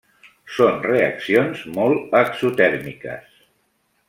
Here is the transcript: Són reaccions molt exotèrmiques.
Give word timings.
Són 0.53 0.79
reaccions 0.85 1.61
molt 1.75 2.17
exotèrmiques. 2.23 3.39